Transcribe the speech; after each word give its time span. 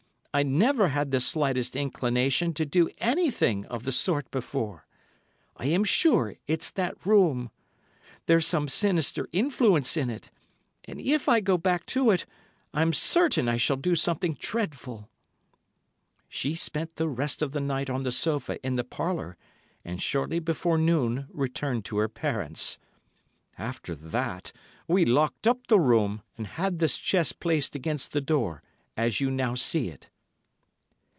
'I 0.33 0.43
never 0.43 0.87
had 0.87 1.11
the 1.11 1.19
slightest 1.19 1.75
inclination 1.75 2.53
to 2.53 2.65
do 2.65 2.89
anything 2.99 3.65
of 3.65 3.83
the 3.83 3.91
sort 3.91 4.31
before. 4.31 4.85
I 5.57 5.65
am 5.65 5.83
sure 5.83 6.35
it's 6.47 6.71
that 6.71 6.95
room. 7.05 7.51
There's 8.27 8.47
some 8.47 8.69
sinister 8.69 9.27
influence 9.33 9.97
in 9.97 10.09
it, 10.09 10.31
and 10.85 11.01
if 11.01 11.27
I 11.27 11.41
go 11.41 11.57
back 11.57 11.85
to 11.87 12.11
it, 12.11 12.25
I'm 12.73 12.93
certain 12.93 13.49
I 13.49 13.57
shall 13.57 13.75
do 13.75 13.93
something 13.93 14.37
dreadful.' 14.39 15.09
"She 16.29 16.55
spent 16.55 16.95
the 16.95 17.09
rest 17.09 17.41
of 17.41 17.51
the 17.51 17.59
night 17.59 17.89
on 17.89 18.03
the 18.03 18.11
sofa 18.13 18.57
in 18.65 18.77
the 18.77 18.85
parlour, 18.85 19.35
and 19.83 20.01
shortly 20.01 20.39
before 20.39 20.77
noon 20.77 21.27
returned 21.29 21.83
to 21.85 21.97
her 21.97 22.07
parents. 22.07 22.79
"After 23.57 23.95
that 23.95 24.53
we 24.87 25.03
locked 25.03 25.45
up 25.45 25.67
the 25.67 25.77
room 25.77 26.21
and 26.37 26.47
had 26.47 26.79
this 26.79 26.97
chest 26.97 27.41
placed 27.41 27.75
against 27.75 28.13
the 28.13 28.21
door, 28.21 28.63
as 28.95 29.19
you 29.19 29.29
now 29.29 29.55
see 29.55 29.89
it." 29.89 30.07